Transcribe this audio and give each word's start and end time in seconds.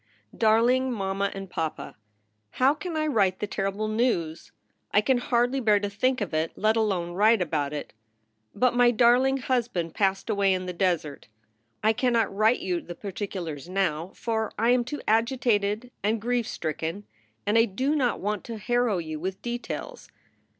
DARLING 0.35 0.91
MAMMA 0.91 1.29
AND 1.35 1.47
PAPA, 1.47 1.95
How 2.53 2.73
can 2.73 2.97
I 2.97 3.05
write 3.05 3.39
the 3.39 3.45
terrible 3.45 3.87
news? 3.87 4.51
I 4.91 4.99
can 4.99 5.19
hardly 5.19 5.59
bear 5.59 5.79
to 5.79 5.91
think 5.91 6.21
of 6.21 6.33
it, 6.33 6.51
let 6.55 6.75
alone 6.75 7.11
write 7.11 7.39
about 7.39 7.71
it. 7.71 7.93
But 8.55 8.73
my 8.73 8.89
darling 8.89 9.37
husband 9.37 9.93
passed 9.93 10.27
away 10.27 10.55
in 10.55 10.65
the 10.65 10.73
desert. 10.73 11.27
I 11.83 11.93
cannot 11.93 12.35
write 12.35 12.61
you 12.61 12.81
the 12.81 12.95
particulars 12.95 13.69
now, 13.69 14.11
for 14.15 14.51
I 14.57 14.71
am 14.71 14.83
too 14.83 15.03
agitated 15.07 15.91
and 16.01 16.19
grief 16.19 16.47
stricken 16.47 17.03
and 17.45 17.55
I 17.55 17.65
do 17.65 17.95
not 17.95 18.19
want 18.19 18.43
to 18.45 18.57
harrow 18.57 18.97
you 18.97 19.19
with 19.19 19.39
details. 19.43 20.09